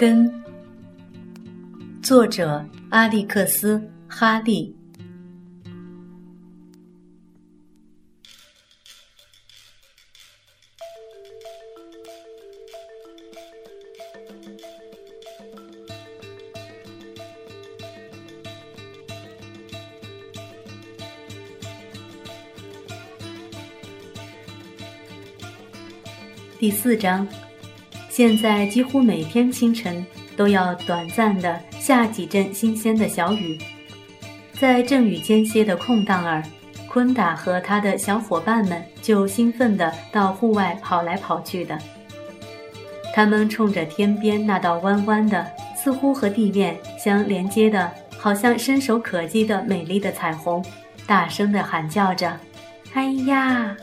[0.00, 0.32] 根，
[2.02, 3.76] 作者阿历克斯·
[4.08, 4.74] 哈利。
[26.58, 27.28] 第四章。
[28.20, 30.04] 现在几乎每天清晨
[30.36, 33.58] 都要短暂的下几阵新鲜的小雨，
[34.52, 36.42] 在阵雨间歇的空档儿，
[36.86, 41.78] 昆达和他的小伙伴们就兴奋地到户外跑来跑去的。
[43.14, 50.62] 他们冲着天边那道弯弯的、似乎和地面相连接的、好像伸手可及的美丽的彩虹，
[51.06, 52.38] 大声地喊叫着
[52.92, 53.76] ：“哎呀，哎呀！”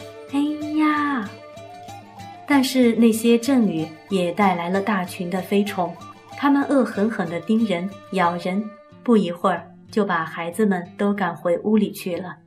[2.47, 5.93] 但是那些阵雨也带来了大群的飞虫，
[6.37, 8.63] 它们恶狠狠地叮人、咬人，
[9.03, 12.37] 不一会儿就把孩子们都赶回屋里去了。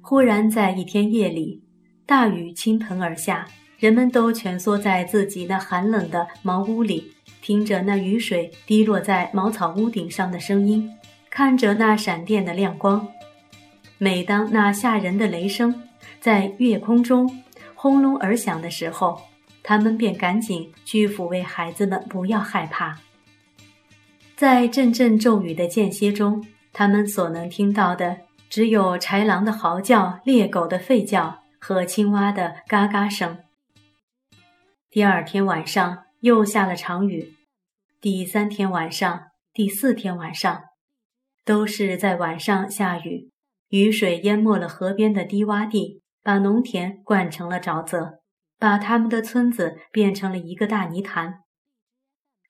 [0.00, 1.62] 忽然在一天夜里，
[2.04, 3.46] 大雨倾盆而下，
[3.78, 10.90] 人们都蜷缩在自己那寒冷的茅屋里，听着那雨水滴落在茅草屋顶上的声音，
[11.30, 13.06] 看着那闪电的亮光。
[13.98, 15.74] 每当那吓人的雷声
[16.20, 17.30] 在月空中，
[17.80, 19.22] 轰隆而响的时候，
[19.62, 22.98] 他们便赶紧去抚慰孩子们，不要害怕。
[24.34, 28.18] 在阵阵骤雨的间歇中，他们所能听到的
[28.50, 33.38] 只有豺狼的嚎叫、猎狗的吠叫和青蛙的嘎嘎声。
[34.90, 37.36] 第二天晚上又下了场雨，
[38.00, 40.64] 第三天晚上、第四天晚上，
[41.44, 43.30] 都是在晚上下雨，
[43.68, 46.02] 雨水淹没了河边的低洼地。
[46.28, 48.20] 把农田灌成了沼泽，
[48.58, 51.36] 把他们的村子变成了一个大泥潭。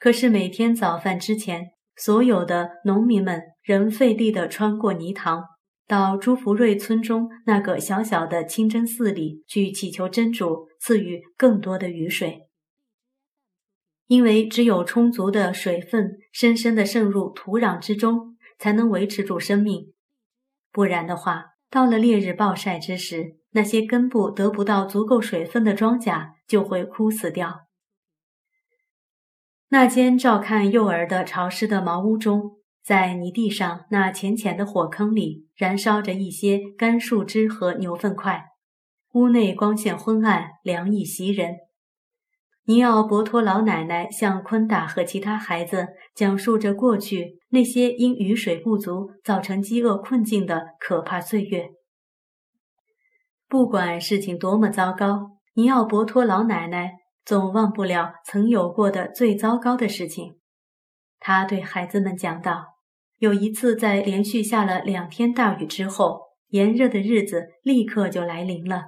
[0.00, 5.44] 可是每天早饭之前，所有的农民们仍费力地穿过泥塘，
[5.86, 12.48] 到朱福瑞村中那个小小的清真寺里去祈求真主赐予更多的雨水，
[14.08, 19.92] 因为只有充足的水分深深地渗入土壤之中，才能维持住生命。
[20.72, 27.66] 不然的话，到了烈日暴晒之时，那些根部得不到足够水分的庄稼就会枯死掉。
[29.70, 38.46] 那间照看幼儿的潮湿的茅屋中，在泥地上那浅浅的火坑里，燃烧着一些干树枝和牛粪块。
[39.12, 41.56] 屋内光线昏暗，凉意袭人。
[42.64, 51.70] 尼奥博托老奶奶向昆达和其他孩子讲述着过去那些因雨水不足造成饥饿困境的可怕岁月。
[53.48, 56.92] 不管事情多么糟糕，尼奥博托老奶奶
[57.24, 60.38] 总忘不了曾有过的最糟糕的事情。
[61.18, 62.76] 他对孩子们讲道
[63.16, 68.82] ：“有一次，在连续下了两天大雨之后，炎热的日子立刻就来临了。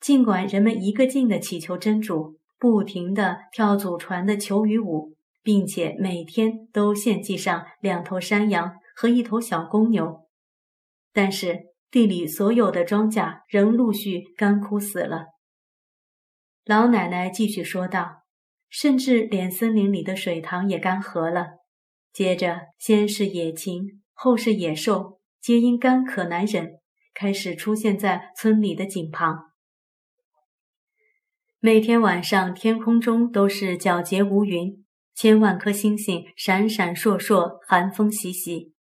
[0.00, 10.26] 尽管人们一个劲地祈求真主，不停地跳祖传的求雨舞，并且每天都献祭上两头山羊和一头小公牛，
[11.12, 15.26] 但是。”地里所有的庄稼仍陆续干枯死了。
[16.64, 18.22] 老奶奶继续说道
[18.70, 21.58] ：“甚至连森林里的水塘也干涸了。
[22.12, 26.78] 接着，先是野禽，后是野兽，皆因干渴难忍，
[27.12, 29.50] 开始出现在村里的井旁。
[31.58, 34.84] 每天晚上，天空中都是皎洁无云，
[35.14, 38.74] 千万颗星星闪闪烁烁，寒风习习，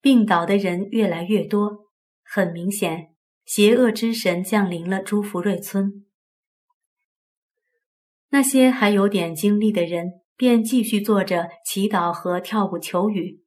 [0.00, 1.86] 病倒的人越来越多。”
[2.30, 3.14] 很明显，
[3.46, 6.04] 邪恶之神降临了朱福瑞村。
[8.28, 13.42] 那些还有点精力的人便继续做着祈祷和跳舞求雨。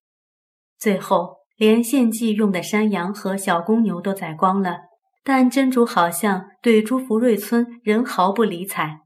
[0.80, 4.80] 最后，连献祭用的山羊和小公牛都宰光了，
[5.24, 9.01] 但真主好像对朱福瑞村仍毫不理睬。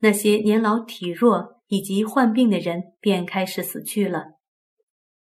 [0.00, 4.34] 那些年老体弱以及患病的人便开始死去了。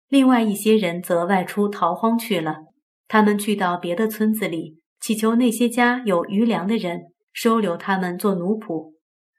[0.07, 2.59] 另外一些人则外出逃荒去了。
[3.07, 8.95] 他们去到别的村子里，祈求那些家有余粮的人收留他们做奴仆，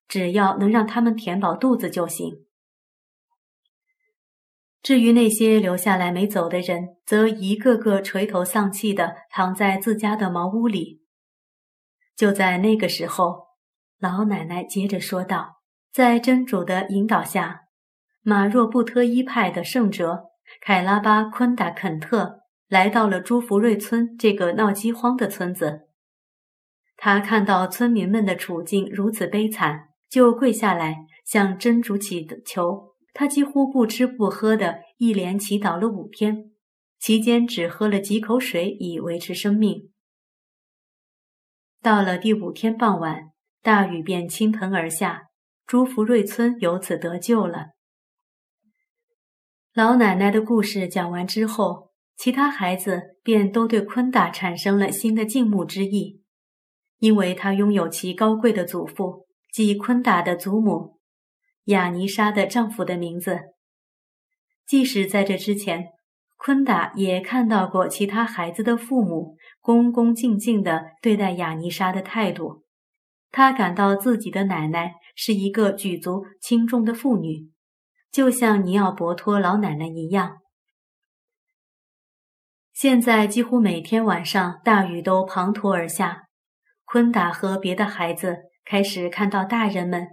[0.08, 2.46] 只要能让他们填饱肚子就行。
[4.84, 11.02] 至于那些留下来没走的人，则一个个垂头丧气地躺在自家的茅屋里。
[12.16, 13.48] 就在那个时候，
[14.00, 17.62] 老奶奶接着说道：“在真主的引导下，
[18.22, 20.26] 马若布特伊派的圣哲
[20.62, 25.82] 凯拉巴昆达肯特。”来到了朱福瑞村这个闹饥荒的村子，
[26.98, 36.52] 他看到村民们的处境如此悲惨，就跪下来向真主祈求，他几乎不吃不喝的，一连祈祷了五天，
[37.00, 39.92] 期间只喝了几口水以维持生命。
[41.84, 43.32] 到了第五天傍晚，
[43.62, 45.28] 大雨便倾盆而下，
[45.68, 47.68] 朱福瑞村由此得救了。
[49.72, 56.22] 老奶奶的故事讲完之后，其他孩子便都对昆达产生了新的敬慕之意，
[57.00, 61.00] 因为他拥有其高贵的祖父，即昆达的祖母。
[61.66, 63.40] 雅尼莎的丈夫的名字。
[64.66, 65.90] 即使在这之前，
[66.38, 72.64] 昆达也看到过其他孩子的父母恭恭敬敬地对待雅尼莎的态度。
[73.32, 77.50] 他感到自己的奶奶是一个举足轻重的妇女，
[78.12, 80.38] 就像尼奥伯托老奶奶一样。
[82.86, 86.28] 现在几乎每天晚上，大雨都滂沱而下。
[86.84, 90.06] 昆达和别的孩子开始看到大人们。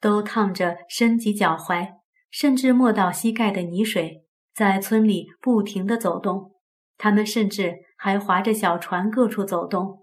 [0.00, 1.86] 都烫着身及脚踝，
[2.28, 6.50] 甚至没到膝盖的泥水，在村里不停地走动。
[6.98, 10.00] 他们甚至还划着小船各处走动。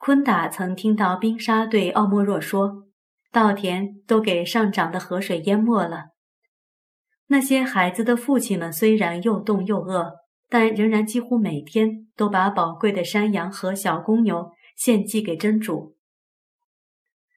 [0.00, 2.88] 昆达曾听到冰沙对奥莫若说
[3.30, 6.06] ：“稻田都给上涨的河水淹没了。”
[7.30, 10.12] 那些孩子的父亲们虽然又冻又饿，
[10.48, 15.96] 但仍然几乎每天都把宝贵的山羊和小公牛献祭给真主。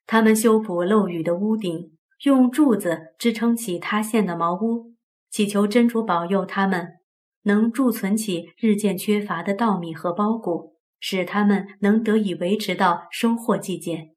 [0.07, 4.93] 他们修补漏雨的屋顶，用柱子支撑起塌陷的茅屋，
[5.29, 6.99] 祈求真主保佑他们
[7.43, 14.13] 能贮存起日渐缺乏的稻米和苞谷，使他们能得以维持到收获季节。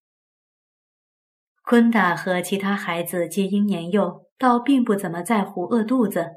[1.63, 6.33] 昆达和其他孩子皆因年幼，倒并不怎么在乎饿肚子，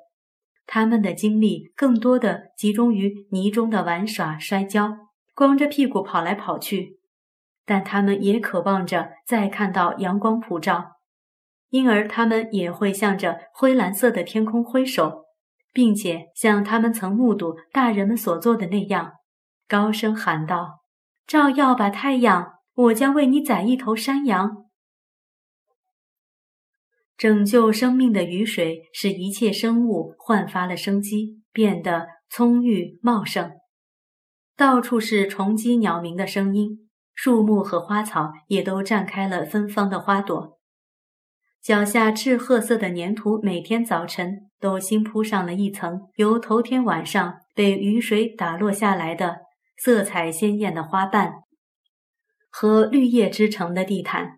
[0.68, 4.96] 他们的精力更多的集中于泥中的玩耍、摔跤，
[5.34, 7.00] 光着屁股跑来跑去。
[7.66, 10.98] 但他们也渴望着再看到阳光普照，
[11.70, 15.26] 因而他们也会向着灰蓝色的天空挥手，
[15.74, 19.14] 并且像他们曾目睹大人们所做的那样，
[19.68, 20.82] 高声喊道
[21.28, 22.54] ：“照耀吧，太阳！
[22.74, 24.66] 我将为你宰一头山羊。”
[27.18, 33.52] 拯救生命的雨水使一切生物焕发了生机，变得葱郁茂盛，
[34.56, 36.88] 到处是虫鸡鸟鸣的声音。
[37.16, 40.60] 树木和花草也都绽开了芬芳的花朵，
[41.64, 49.38] 脚下赤褐色的粘土每天早晨都新铺上了一层由头天晚上被雨水打落下来的
[49.78, 51.34] 色彩鲜艳的花瓣
[52.52, 54.37] 和绿叶织成的地毯。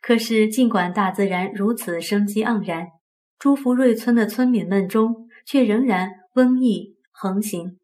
[0.00, 2.88] 可是，尽管大自然如此生机盎然，
[3.38, 7.78] 朱福瑞村的村民们中却仍然瘟疫横行。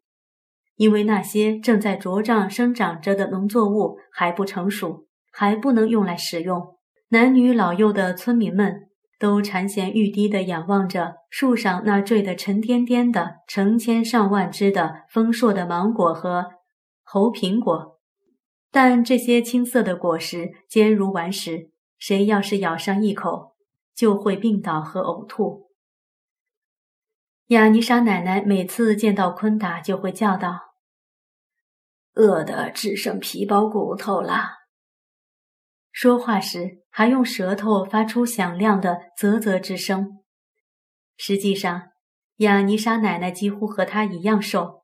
[0.75, 6.75] 因为那些正在茁壮生长着的农作物还不成熟，还不能用来使用。
[7.09, 16.45] 男女老幼的村民们都馋涎欲滴地仰望着树上那坠得沉甸甸的成千上万只的丰硕的芒果和
[17.03, 17.99] 猴苹果。
[18.71, 23.55] 但这些青色的果实坚如顽石，谁要是咬上一口，
[23.93, 25.71] 就会病倒和呕吐。
[27.47, 30.59] 亚尼莎奶奶每次见到昆达，就会叫道。
[32.13, 34.49] 饿得只剩皮包骨头了。
[35.91, 40.23] 说话时还用舌头发出响亮的啧啧之声。
[41.15, 41.89] 实际上，
[42.37, 44.83] 雅尼莎奶奶几乎和她一样瘦，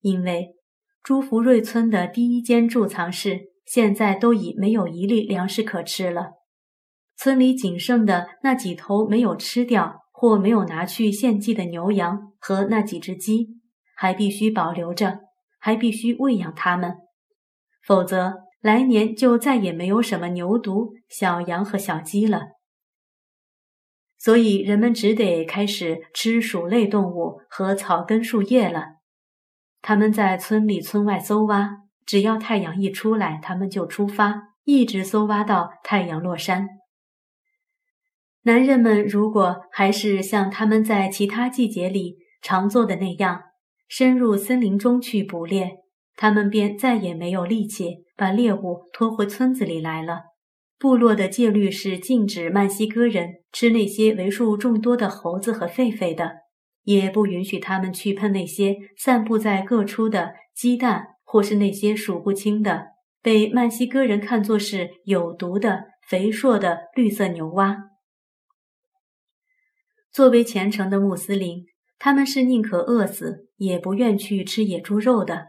[0.00, 0.56] 因为
[1.02, 6.32] 朱福瑞村的第一间贮藏室现在都已没有一粒粮食可吃了。
[7.16, 13.60] 村里仅剩的那几头没有吃掉或没有拿去献祭的牛羊和那几只鸡，
[13.94, 15.20] 还必须保留着。
[15.66, 16.94] 还必须喂养它们，
[17.86, 22.48] 否则来年就再也没有什么牛犊、小羊和小鸡了。
[24.18, 28.96] 所以人们只得开始吃鼠类动物和草根树叶了。
[29.80, 36.68] 他们在村里村外搜挖，只要太阳一出来，他们就出发，一直搜挖到太阳落山。
[38.42, 43.40] 男人们如果还是像他们在其他季节里常做的那样，
[43.88, 45.78] 深入森林中去捕猎，
[46.14, 50.24] 他们便再也没有力气把猎物拖回村子里来了。
[50.78, 56.32] 部落的戒律是禁止曼西哥人吃那些为数众多的猴子和狒狒的，
[56.82, 67.90] 也不允许他们去碰那些散布在各处的鸡蛋，或是那些数不清的被曼西哥人看作是有毒的肥硕的绿色牛蛙。
[70.12, 71.66] 作为虔诚的穆斯林。
[71.98, 75.46] 他们是宁可饿死，也不愿去吃野猪肉的。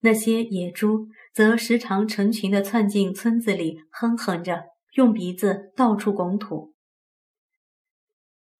[0.00, 6.72] 那些野猪则时常成群地窜进村子里，哼哼着，用鼻子到处拱土。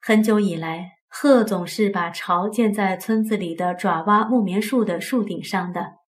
[0.00, 6.03] 很久以来，鹤总是把巢建在村子里的爪哇木棉树的树顶上的。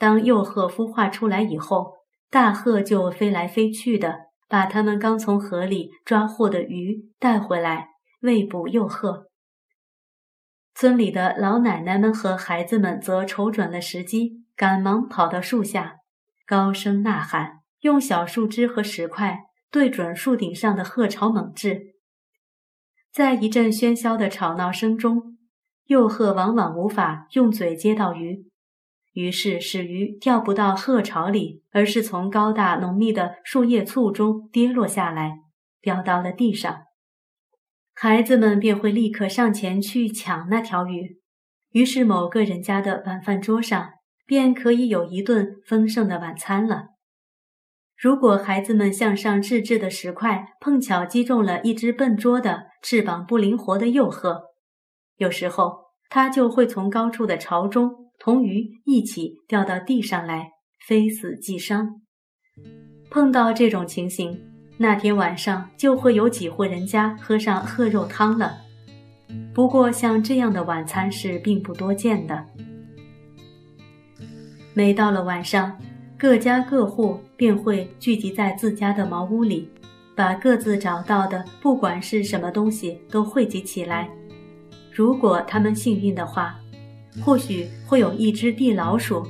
[0.00, 1.92] 当幼鹤孵化出来以后，
[2.30, 7.88] 大鹤就飞来飞去的，把他们刚从河里抓获的鱼带回来
[8.22, 9.26] 喂哺幼鹤。
[10.74, 15.96] 村里的老奶奶们和孩子们则瞅准了时机，赶忙跑到树下，
[16.46, 19.40] 高声呐喊，用小树枝和石块
[19.70, 21.94] 对准树顶上的鹤巢猛掷。
[23.12, 25.36] 在一阵喧嚣的吵闹声中，
[25.88, 28.49] 幼鹤往往无法用嘴接到鱼，
[29.12, 35.38] 于是使鱼掉不到鹤巢里，而是从高大浓密的树叶簇中跌落下来，
[35.80, 36.82] 掉到了地上。
[37.92, 41.18] 孩子们便会立刻上前去抢那条鱼，
[41.72, 43.90] 于是某个人家的晚饭桌上
[44.26, 46.86] 便可以有一顿丰盛的晚餐了。
[47.96, 54.44] 如果孩子们向上掷掷的石块碰巧击中了一只笨拙的、翅膀不灵活的幼鹤，
[55.16, 60.50] 有时候它就会从高处的巢中同鱼一起掉到地上来，
[60.86, 62.02] 非死即伤。
[63.10, 64.38] 碰到这种情形，
[64.76, 68.58] 那天晚上就会有几户人家喝上鹤肉汤了。
[69.54, 72.44] 不过，像这样的晚餐是并不多见的。
[74.74, 75.74] 每到了晚上。
[76.20, 79.66] 各家各户便会聚集在自家的茅屋里，
[80.14, 84.06] 把各自找到的不管是什么东西都汇集起来。
[84.92, 86.58] 如果他们幸运的话，
[87.24, 89.26] 或许会有一只地老鼠，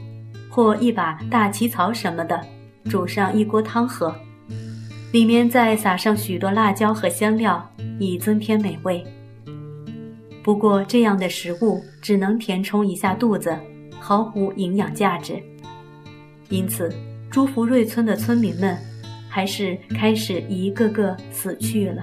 [0.48, 2.40] 或一把大旗草什么的，
[2.86, 4.14] 煮上一锅汤喝，
[5.12, 9.04] 里面再撒上许多辣椒和香料，以增添美味。
[10.42, 13.54] 不过这样的食物只能填充一下肚子，
[13.98, 15.40] 毫无营养价值。
[16.48, 16.90] 因此，
[17.30, 18.76] 朱福瑞村的村民们
[19.28, 22.02] 还是开始一个个死去了。